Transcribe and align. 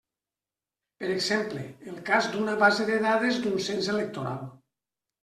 Per 1.01 1.09
exemple, 1.15 1.65
el 1.91 1.99
cas 2.07 2.29
d'una 2.37 2.55
base 2.63 2.87
de 2.87 2.97
dades 3.05 3.39
d'un 3.45 3.61
cens 3.67 3.91
electoral. 3.95 4.41